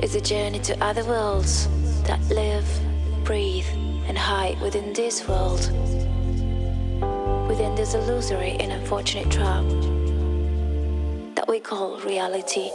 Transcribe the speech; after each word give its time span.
is 0.00 0.14
a 0.14 0.20
journey 0.20 0.58
to 0.60 0.84
other 0.84 1.04
worlds 1.04 1.68
that 2.04 2.20
live, 2.28 2.66
breathe, 3.24 3.66
and 4.06 4.16
hide 4.16 4.60
within 4.60 4.92
this 4.92 5.26
world, 5.28 5.60
within 7.48 7.74
this 7.74 7.94
illusory 7.94 8.56
and 8.60 8.72
unfortunate 8.72 9.30
trap 9.30 9.64
that 11.34 11.46
we 11.48 11.60
call 11.60 11.98
reality. 12.00 12.70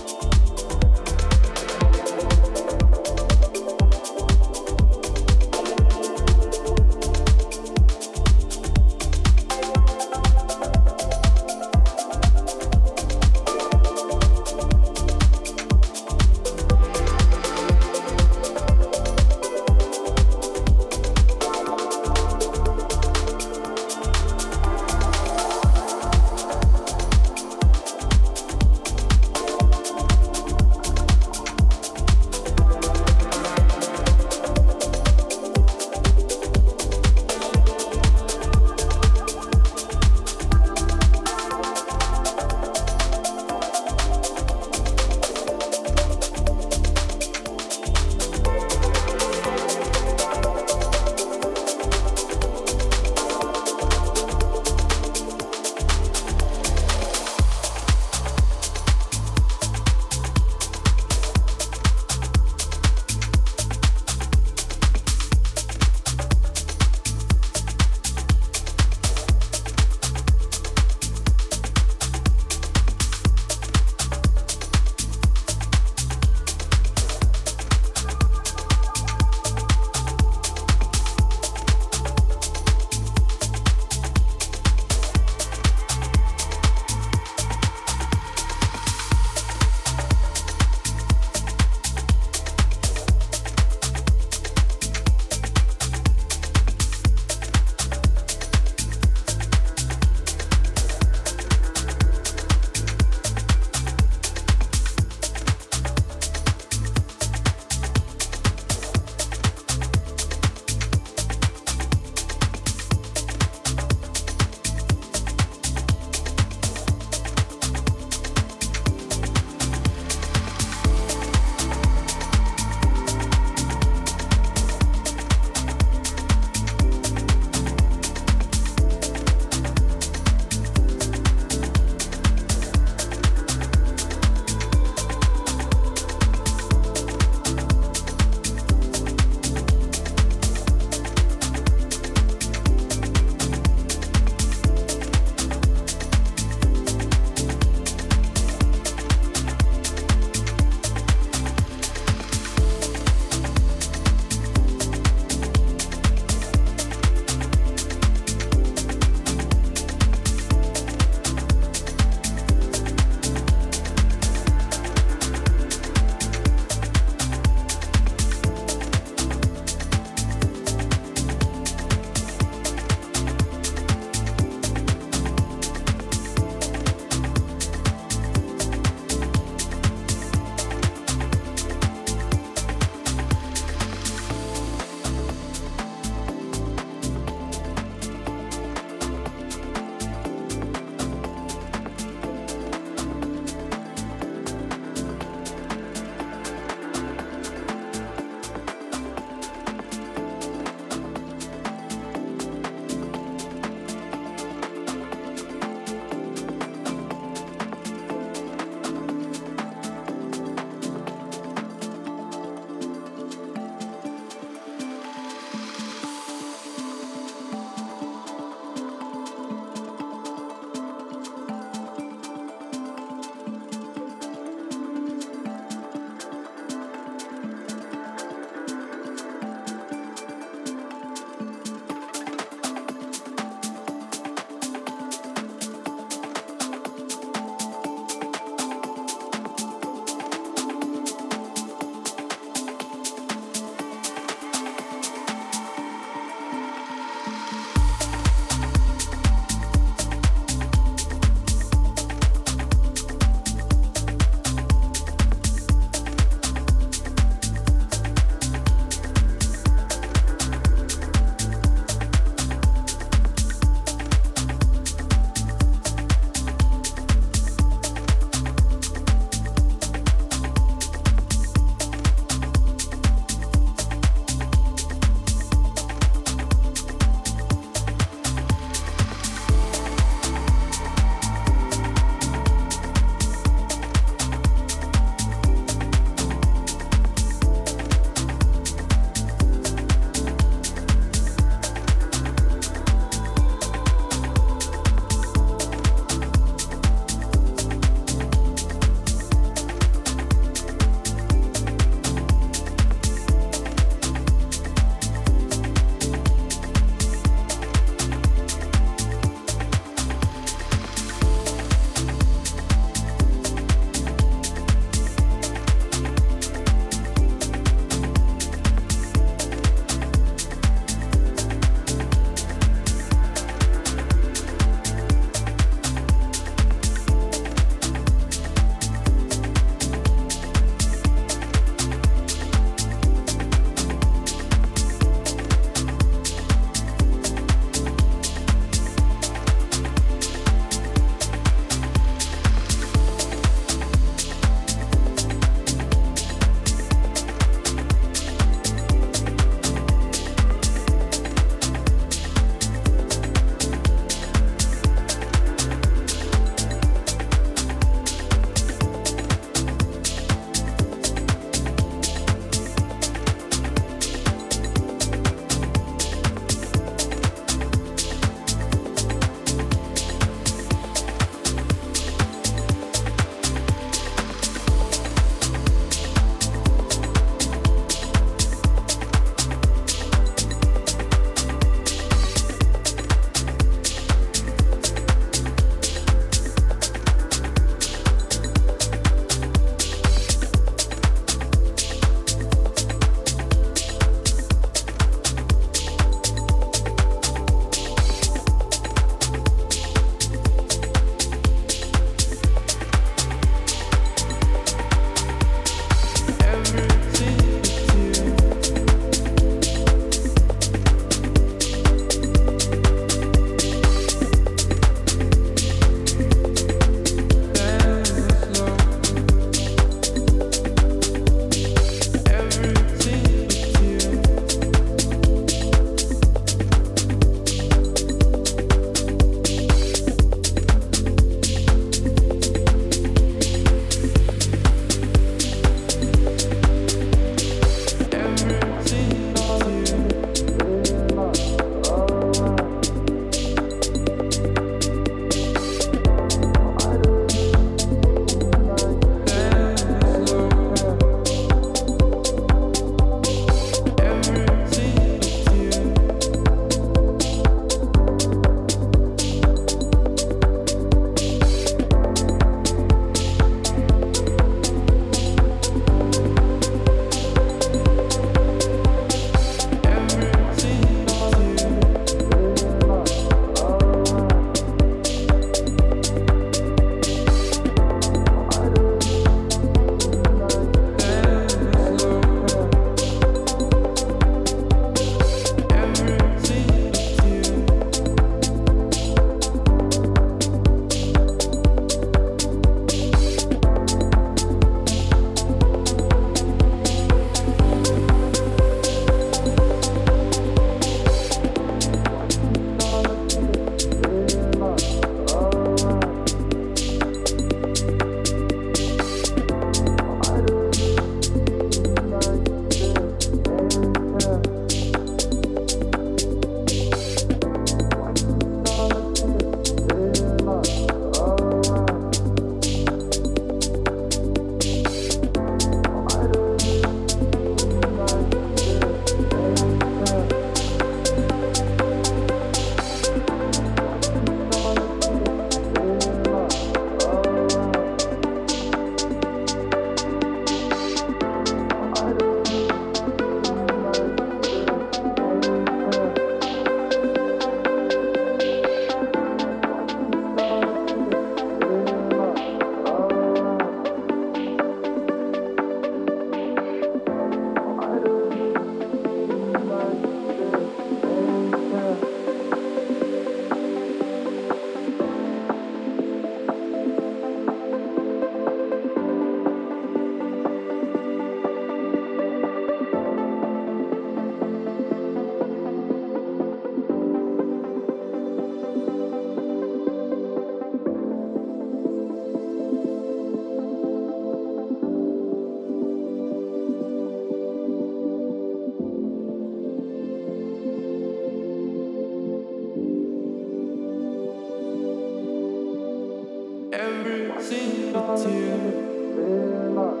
every 596.73 597.41
single 597.41 598.17
tear. 598.17 600.00